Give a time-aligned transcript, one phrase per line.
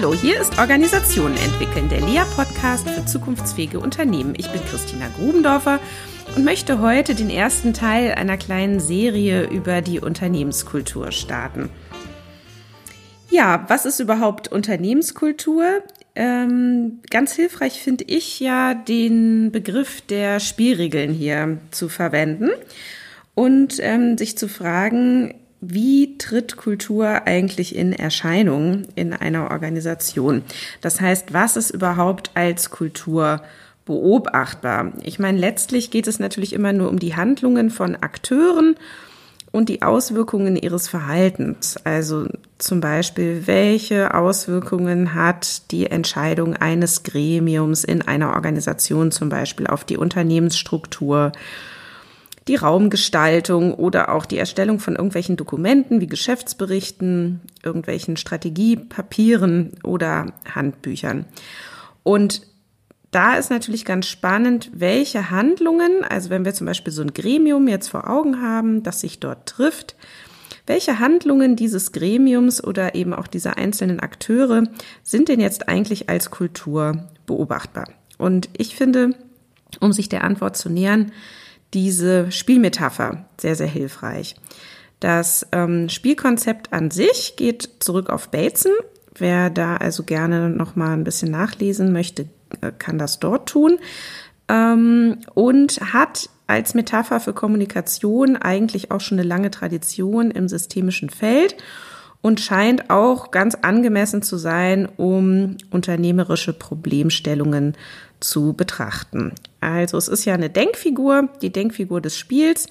[0.00, 4.34] Hallo, hier ist Organisationen entwickeln, der LEA-Podcast für zukunftsfähige Unternehmen.
[4.36, 5.80] Ich bin Christina Grubendorfer
[6.36, 11.68] und möchte heute den ersten Teil einer kleinen Serie über die Unternehmenskultur starten.
[13.28, 15.82] Ja, was ist überhaupt Unternehmenskultur?
[16.14, 22.50] Ähm, ganz hilfreich finde ich ja den Begriff der Spielregeln hier zu verwenden
[23.34, 30.42] und ähm, sich zu fragen, wie tritt Kultur eigentlich in Erscheinung in einer Organisation?
[30.80, 33.42] Das heißt, was ist überhaupt als Kultur
[33.84, 34.92] beobachtbar?
[35.02, 38.76] Ich meine, letztlich geht es natürlich immer nur um die Handlungen von Akteuren
[39.50, 41.76] und die Auswirkungen ihres Verhaltens.
[41.84, 42.26] Also
[42.58, 49.84] zum Beispiel, welche Auswirkungen hat die Entscheidung eines Gremiums in einer Organisation zum Beispiel auf
[49.84, 51.32] die Unternehmensstruktur?
[52.48, 61.26] Die Raumgestaltung oder auch die Erstellung von irgendwelchen Dokumenten wie Geschäftsberichten, irgendwelchen Strategiepapieren oder Handbüchern.
[62.02, 62.42] Und
[63.10, 67.68] da ist natürlich ganz spannend, welche Handlungen, also wenn wir zum Beispiel so ein Gremium
[67.68, 69.96] jetzt vor Augen haben, das sich dort trifft,
[70.66, 74.64] welche Handlungen dieses Gremiums oder eben auch dieser einzelnen Akteure
[75.02, 77.88] sind denn jetzt eigentlich als Kultur beobachtbar?
[78.18, 79.14] Und ich finde,
[79.80, 81.12] um sich der Antwort zu nähern,
[81.74, 84.36] diese Spielmetapher sehr, sehr hilfreich.
[85.00, 88.72] Das ähm, Spielkonzept an sich geht zurück auf Bateson.
[89.14, 92.28] Wer da also gerne noch mal ein bisschen nachlesen möchte,
[92.60, 93.78] äh, kann das dort tun.
[94.48, 101.10] Ähm, und hat als Metapher für Kommunikation eigentlich auch schon eine lange Tradition im systemischen
[101.10, 101.56] Feld
[102.20, 107.76] und scheint auch ganz angemessen zu sein, um unternehmerische Problemstellungen
[108.20, 109.32] zu betrachten.
[109.60, 112.66] Also es ist ja eine Denkfigur, die Denkfigur des Spiels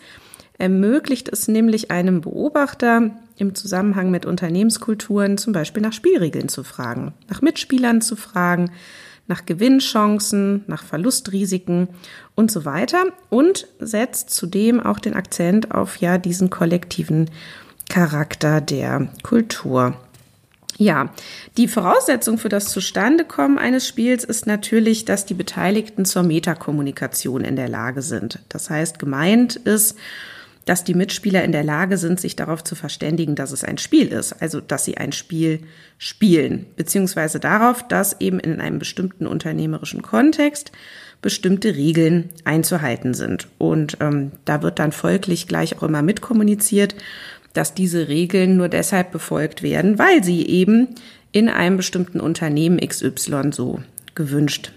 [0.57, 7.13] ermöglicht es nämlich einem Beobachter im Zusammenhang mit Unternehmenskulturen zum Beispiel nach Spielregeln zu fragen,
[7.29, 8.71] nach Mitspielern zu fragen,
[9.27, 11.89] nach Gewinnchancen, nach Verlustrisiken
[12.35, 17.29] und so weiter und setzt zudem auch den Akzent auf ja diesen kollektiven
[17.89, 19.95] Charakter der Kultur.
[20.77, 21.11] Ja,
[21.57, 27.55] die Voraussetzung für das Zustandekommen eines Spiels ist natürlich, dass die Beteiligten zur Metakommunikation in
[27.55, 28.39] der Lage sind.
[28.49, 29.97] Das heißt, gemeint ist,
[30.65, 34.09] dass die Mitspieler in der Lage sind, sich darauf zu verständigen, dass es ein Spiel
[34.09, 35.61] ist, also dass sie ein Spiel
[35.97, 40.71] spielen, beziehungsweise darauf, dass eben in einem bestimmten unternehmerischen Kontext
[41.21, 43.47] bestimmte Regeln einzuhalten sind.
[43.57, 46.95] Und ähm, da wird dann folglich gleich auch immer mitkommuniziert,
[47.57, 50.89] dass diese Regeln nur deshalb befolgt werden, weil sie eben
[51.31, 53.81] in einem bestimmten Unternehmen XY so
[54.13, 54.71] gewünscht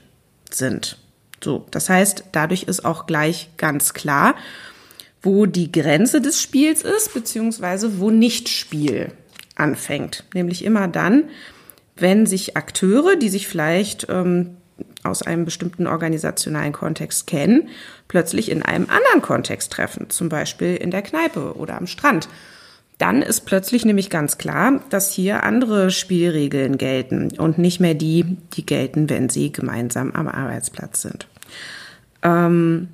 [0.51, 0.97] sind.
[1.45, 4.35] So, das heißt, dadurch ist auch gleich ganz klar,
[5.21, 9.13] wo die Grenze des Spiels ist, beziehungsweise wo nicht Spiel
[9.57, 10.25] anfängt.
[10.33, 11.25] Nämlich immer dann,
[11.97, 14.57] wenn sich Akteure, die sich vielleicht ähm,
[15.03, 17.69] aus einem bestimmten organisationalen Kontext kennen,
[18.09, 22.29] plötzlich in einem anderen Kontext treffen, zum Beispiel in der Kneipe oder am Strand
[23.01, 28.37] dann ist plötzlich nämlich ganz klar, dass hier andere Spielregeln gelten und nicht mehr die,
[28.53, 31.27] die gelten, wenn sie gemeinsam am Arbeitsplatz sind.
[32.23, 32.89] Ähm,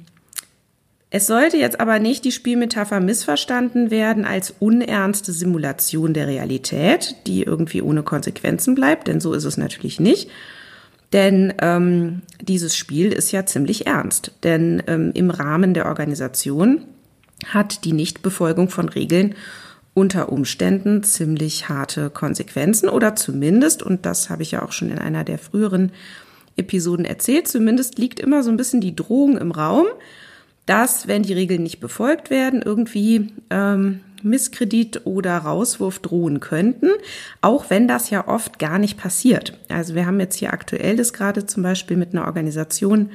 [1.11, 7.43] es sollte jetzt aber nicht die Spielmetapher missverstanden werden als unernste Simulation der Realität, die
[7.43, 10.31] irgendwie ohne Konsequenzen bleibt, denn so ist es natürlich nicht.
[11.13, 14.33] Denn ähm, dieses Spiel ist ja ziemlich ernst.
[14.43, 16.85] Denn ähm, im Rahmen der Organisation
[17.47, 19.35] hat die Nichtbefolgung von Regeln
[19.97, 24.99] unter Umständen ziemlich harte Konsequenzen oder zumindest, und das habe ich ja auch schon in
[24.99, 25.91] einer der früheren
[26.55, 29.87] Episoden erzählt, zumindest liegt immer so ein bisschen die Drohung im Raum,
[30.67, 36.91] dass, wenn die Regeln nicht befolgt werden, irgendwie ähm, Misskredit oder Rauswurf drohen könnten,
[37.41, 39.59] auch wenn das ja oft gar nicht passiert.
[39.71, 43.09] Also wir haben jetzt hier aktuell das gerade zum Beispiel mit einer Organisation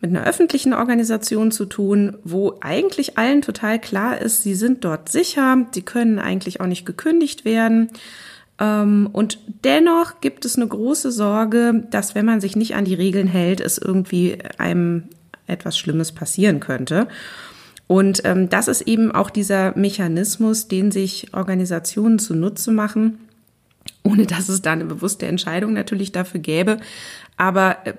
[0.00, 5.08] mit einer öffentlichen Organisation zu tun, wo eigentlich allen total klar ist, sie sind dort
[5.08, 7.90] sicher, sie können eigentlich auch nicht gekündigt werden.
[8.58, 12.94] Ähm, und dennoch gibt es eine große Sorge, dass wenn man sich nicht an die
[12.94, 15.04] Regeln hält, es irgendwie einem
[15.46, 17.08] etwas Schlimmes passieren könnte.
[17.86, 23.18] Und ähm, das ist eben auch dieser Mechanismus, den sich Organisationen zunutze machen,
[24.02, 26.78] ohne dass es da eine bewusste Entscheidung natürlich dafür gäbe.
[27.36, 27.94] Aber äh,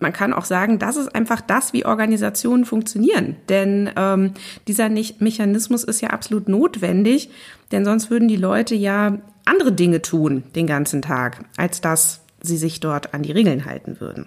[0.00, 3.36] man kann auch sagen, das ist einfach das, wie Organisationen funktionieren.
[3.48, 4.34] Denn ähm,
[4.66, 7.30] dieser Mechanismus ist ja absolut notwendig,
[7.72, 12.56] denn sonst würden die Leute ja andere Dinge tun den ganzen Tag, als dass sie
[12.56, 14.26] sich dort an die Regeln halten würden.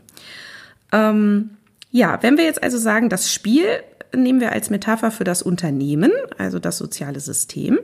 [0.92, 1.52] Ähm,
[1.92, 3.66] ja, wenn wir jetzt also sagen, das Spiel
[4.14, 7.80] nehmen wir als Metapher für das Unternehmen, also das soziale System,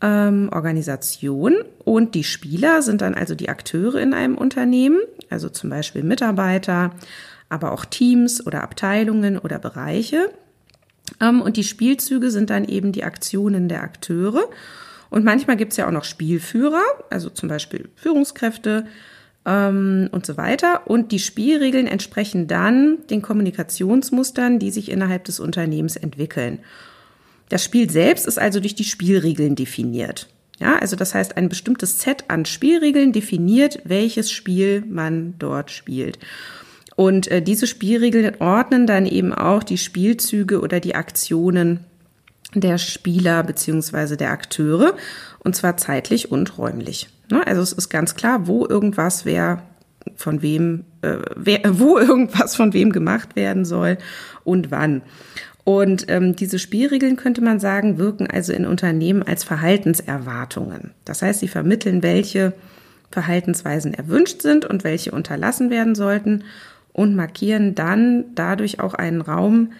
[0.00, 1.54] ähm, Organisation
[1.84, 6.92] und die Spieler sind dann also die Akteure in einem Unternehmen, also zum Beispiel Mitarbeiter,
[7.48, 10.30] aber auch Teams oder Abteilungen oder Bereiche.
[11.20, 14.48] Ähm, und die Spielzüge sind dann eben die Aktionen der Akteure.
[15.10, 18.86] Und manchmal gibt es ja auch noch Spielführer, also zum Beispiel Führungskräfte
[19.44, 20.86] ähm, und so weiter.
[20.86, 26.60] Und die Spielregeln entsprechen dann den Kommunikationsmustern, die sich innerhalb des Unternehmens entwickeln.
[27.50, 30.28] Das Spiel selbst ist also durch die Spielregeln definiert.
[30.58, 36.18] Ja, also das heißt, ein bestimmtes Set an Spielregeln definiert, welches Spiel man dort spielt.
[36.96, 41.80] Und äh, diese Spielregeln ordnen dann eben auch die Spielzüge oder die Aktionen
[42.54, 44.94] der Spieler beziehungsweise der Akteure
[45.38, 47.08] und zwar zeitlich und räumlich.
[47.30, 47.46] Ne?
[47.46, 49.62] Also es ist ganz klar, wo irgendwas wer
[50.16, 53.98] von wem, äh, wer, wo irgendwas von wem gemacht werden soll
[54.44, 55.02] und wann.
[55.64, 60.92] Und ähm, diese Spielregeln, könnte man sagen, wirken also in Unternehmen als Verhaltenserwartungen.
[61.04, 62.54] Das heißt, sie vermitteln, welche
[63.10, 66.44] Verhaltensweisen erwünscht sind und welche unterlassen werden sollten
[66.92, 69.72] und markieren dann dadurch auch einen Raum,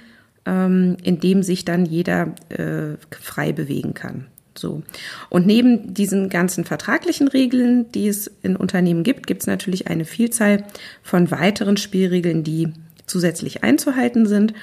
[0.47, 4.27] ähm, in dem sich dann jeder äh, frei bewegen kann.
[4.57, 4.83] So.
[5.29, 10.05] Und neben diesen ganzen vertraglichen Regeln, die es in Unternehmen gibt, gibt es natürlich eine
[10.05, 10.65] Vielzahl
[11.03, 12.73] von weiteren Spielregeln, die
[13.07, 14.55] zusätzlich einzuhalten sind.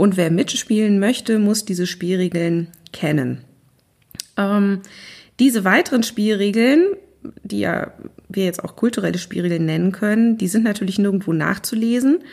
[0.00, 3.44] Und wer mitspielen möchte, muss diese Spielregeln kennen.
[4.38, 4.80] Ähm,
[5.38, 6.94] diese weiteren Spielregeln,
[7.42, 7.92] die ja
[8.30, 12.24] wir jetzt auch kulturelle Spielregeln nennen können, die sind natürlich nirgendwo nachzulesen.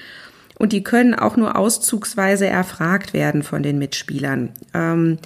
[0.57, 4.51] Und die können auch nur auszugsweise erfragt werden von den Mitspielern.
[4.73, 5.17] Ähm,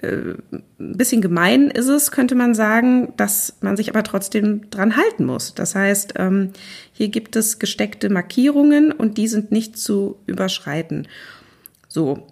[0.00, 4.96] äh, ein bisschen gemein ist es, könnte man sagen, dass man sich aber trotzdem dran
[4.96, 5.54] halten muss.
[5.54, 6.54] Das heißt, ähm,
[6.94, 11.08] hier gibt es gesteckte Markierungen und die sind nicht zu überschreiten.
[11.94, 12.26] So.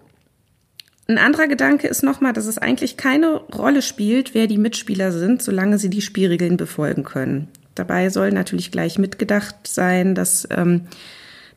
[1.07, 5.41] Ein anderer Gedanke ist nochmal, dass es eigentlich keine Rolle spielt, wer die Mitspieler sind,
[5.41, 7.47] solange sie die Spielregeln befolgen können.
[7.73, 10.81] Dabei soll natürlich gleich mitgedacht sein, dass, ähm,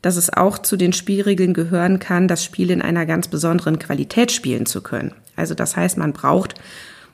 [0.03, 4.31] dass es auch zu den Spielregeln gehören kann, das Spiel in einer ganz besonderen Qualität
[4.31, 5.13] spielen zu können.
[5.35, 6.55] Also das heißt, man braucht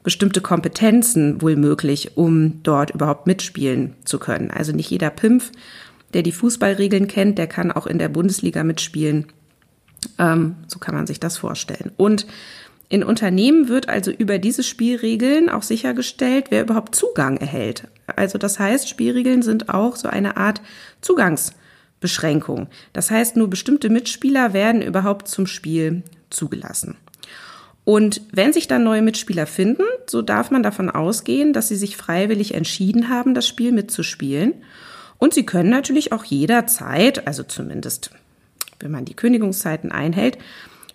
[0.02, 4.50] bestimmte Kompetenzen wohl möglich, um dort überhaupt mitspielen zu können.
[4.50, 5.52] Also nicht jeder Pimpf,
[6.12, 9.28] der die Fußballregeln kennt, der kann auch in der Bundesliga mitspielen.
[10.22, 11.90] Ähm, so kann man sich das vorstellen.
[11.96, 12.26] Und
[12.88, 17.88] in Unternehmen wird also über diese Spielregeln auch sichergestellt, wer überhaupt Zugang erhält.
[18.06, 20.60] Also das heißt, Spielregeln sind auch so eine Art
[21.00, 22.68] Zugangsbeschränkung.
[22.92, 26.96] Das heißt, nur bestimmte Mitspieler werden überhaupt zum Spiel zugelassen.
[27.84, 31.96] Und wenn sich dann neue Mitspieler finden, so darf man davon ausgehen, dass sie sich
[31.96, 34.54] freiwillig entschieden haben, das Spiel mitzuspielen.
[35.18, 38.10] Und sie können natürlich auch jederzeit, also zumindest
[38.82, 40.38] wenn man die Kündigungszeiten einhält,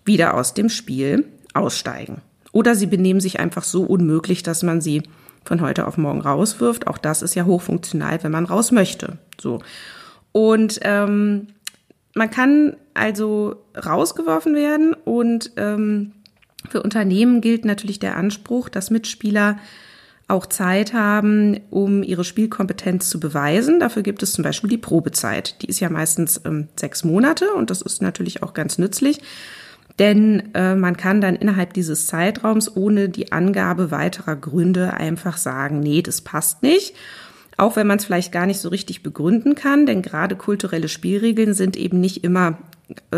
[0.06, 2.22] wieder aus dem Spiel aussteigen.
[2.52, 5.04] Oder sie benehmen sich einfach so unmöglich, dass man sie
[5.44, 6.88] von heute auf morgen rauswirft.
[6.88, 9.18] Auch das ist ja hochfunktional, wenn man raus möchte.
[9.40, 9.60] So.
[10.32, 11.48] Und ähm,
[12.16, 16.14] man kann also rausgeworfen werden und ähm,
[16.70, 19.60] für Unternehmen gilt natürlich der Anspruch, dass Mitspieler
[20.28, 23.80] auch Zeit haben, um ihre Spielkompetenz zu beweisen.
[23.80, 25.62] Dafür gibt es zum Beispiel die Probezeit.
[25.62, 29.22] Die ist ja meistens ähm, sechs Monate und das ist natürlich auch ganz nützlich,
[30.00, 35.80] denn äh, man kann dann innerhalb dieses Zeitraums ohne die Angabe weiterer Gründe einfach sagen,
[35.80, 36.94] nee, das passt nicht.
[37.56, 41.56] Auch wenn man es vielleicht gar nicht so richtig begründen kann, denn gerade kulturelle Spielregeln
[41.56, 42.60] sind eben nicht immer
[43.12, 43.18] äh,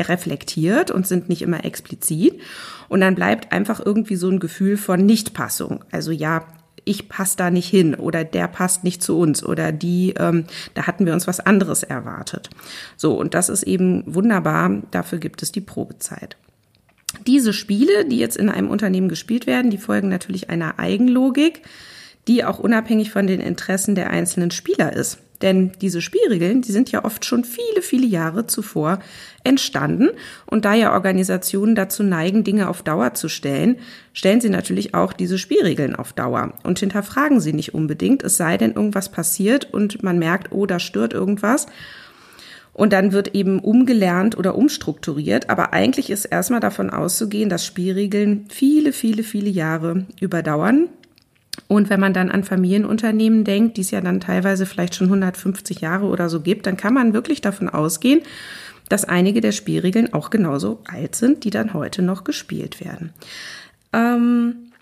[0.00, 2.40] reflektiert und sind nicht immer explizit.
[2.88, 5.84] Und dann bleibt einfach irgendwie so ein Gefühl von Nichtpassung.
[5.90, 6.44] Also ja,
[6.84, 10.44] ich passe da nicht hin oder der passt nicht zu uns oder die, ähm,
[10.74, 12.50] da hatten wir uns was anderes erwartet.
[12.96, 16.36] So, und das ist eben wunderbar, dafür gibt es die Probezeit.
[17.26, 21.62] Diese Spiele, die jetzt in einem Unternehmen gespielt werden, die folgen natürlich einer Eigenlogik,
[22.28, 25.18] die auch unabhängig von den Interessen der einzelnen Spieler ist.
[25.42, 29.00] Denn diese Spielregeln, die sind ja oft schon viele, viele Jahre zuvor
[29.42, 30.10] entstanden.
[30.46, 33.76] Und da ja Organisationen dazu neigen, Dinge auf Dauer zu stellen,
[34.12, 38.56] stellen sie natürlich auch diese Spielregeln auf Dauer und hinterfragen sie nicht unbedingt, es sei
[38.56, 41.66] denn, irgendwas passiert und man merkt, oh, da stört irgendwas.
[42.72, 45.50] Und dann wird eben umgelernt oder umstrukturiert.
[45.50, 50.88] Aber eigentlich ist erstmal davon auszugehen, dass Spielregeln viele, viele, viele Jahre überdauern
[51.68, 55.80] und wenn man dann an Familienunternehmen denkt, die es ja dann teilweise vielleicht schon 150
[55.80, 58.22] Jahre oder so gibt, dann kann man wirklich davon ausgehen,
[58.88, 63.12] dass einige der Spielregeln auch genauso alt sind, die dann heute noch gespielt werden.
[63.92, 64.72] Ähm,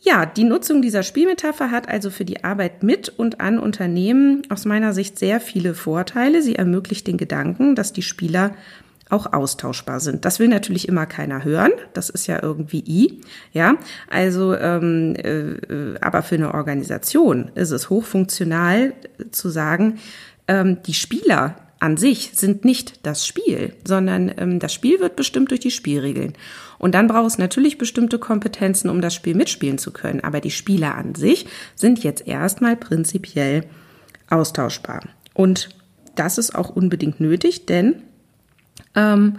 [0.00, 4.64] ja, die Nutzung dieser Spielmetapher hat also für die Arbeit mit und an Unternehmen aus
[4.64, 6.42] meiner Sicht sehr viele Vorteile.
[6.42, 8.52] Sie ermöglicht den Gedanken, dass die Spieler
[9.12, 10.24] auch austauschbar sind.
[10.24, 11.72] Das will natürlich immer keiner hören.
[11.92, 13.20] Das ist ja irgendwie I.
[13.52, 13.76] Ja,
[14.08, 18.94] also ähm, äh, aber für eine Organisation ist es hochfunktional
[19.30, 19.98] zu sagen,
[20.48, 25.50] ähm, die Spieler an sich sind nicht das Spiel, sondern ähm, das Spiel wird bestimmt
[25.50, 26.34] durch die Spielregeln.
[26.78, 30.20] Und dann braucht es natürlich bestimmte Kompetenzen, um das Spiel mitspielen zu können.
[30.20, 33.64] Aber die Spieler an sich sind jetzt erstmal prinzipiell
[34.30, 35.00] austauschbar.
[35.34, 35.70] Und
[36.14, 38.02] das ist auch unbedingt nötig, denn
[38.94, 39.38] ähm,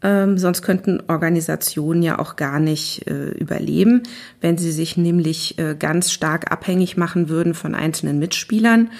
[0.00, 4.04] ähm, sonst könnten Organisationen ja auch gar nicht äh, überleben,
[4.40, 8.90] wenn sie sich nämlich äh, ganz stark abhängig machen würden von einzelnen Mitspielern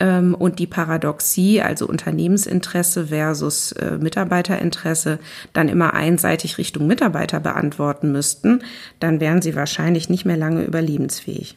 [0.00, 5.20] ähm, und die Paradoxie, also Unternehmensinteresse versus äh, Mitarbeiterinteresse,
[5.52, 8.64] dann immer einseitig Richtung Mitarbeiter beantworten müssten,
[8.98, 11.56] dann wären sie wahrscheinlich nicht mehr lange überlebensfähig.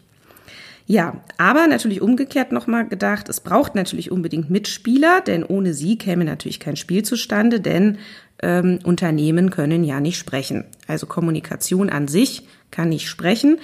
[0.88, 6.26] Ja, aber natürlich umgekehrt nochmal gedacht, es braucht natürlich unbedingt Mitspieler, denn ohne sie käme
[6.26, 7.98] natürlich kein Spiel zustande, denn
[8.44, 10.66] ähm, Unternehmen können ja nicht sprechen.
[10.88, 13.58] Also Kommunikation an sich kann nicht sprechen,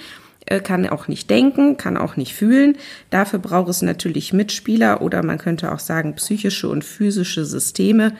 [0.46, 2.76] äh, kann auch nicht denken, kann auch nicht fühlen.
[3.10, 8.14] Dafür braucht es natürlich Mitspieler oder man könnte auch sagen psychische und physische Systeme,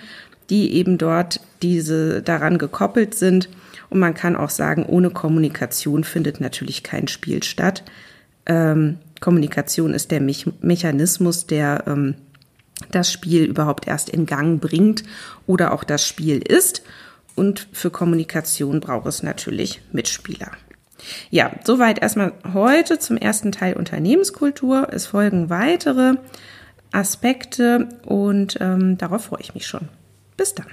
[0.48, 3.48] die eben dort diese daran gekoppelt sind.
[3.90, 7.82] Und man kann auch sagen, ohne Kommunikation findet natürlich kein Spiel statt
[8.46, 12.14] ähm, Kommunikation ist der Me Mechanismus, der ähm,
[12.90, 15.04] das Spiel überhaupt erst in Gang bringt
[15.46, 16.82] oder auch das Spiel ist.
[17.34, 20.50] Und für Kommunikation braucht es natürlich Mitspieler.
[21.30, 24.88] Ja, soweit erstmal heute zum ersten Teil Unternehmenskultur.
[24.92, 26.14] Es folgen weitere
[26.92, 29.88] Aspekte und ähm, darauf freue ich mich schon.
[30.36, 30.66] Bis dann.